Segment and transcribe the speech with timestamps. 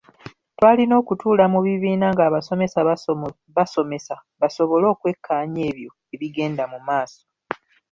[0.57, 2.79] Twalina okutuula mu bibiina ng’abasomesa
[3.57, 7.23] basomesa basobole okwekkaanya ebyo ebigenda mu maaso.